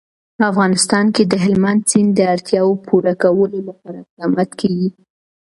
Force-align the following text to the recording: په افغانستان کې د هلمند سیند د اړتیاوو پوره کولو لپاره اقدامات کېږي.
په 0.37 0.43
افغانستان 0.51 1.05
کې 1.15 1.23
د 1.31 1.33
هلمند 1.45 1.81
سیند 1.91 2.11
د 2.15 2.19
اړتیاوو 2.33 2.81
پوره 2.87 3.13
کولو 3.23 3.57
لپاره 3.67 3.97
اقدامات 4.03 4.49
کېږي. 4.61 4.89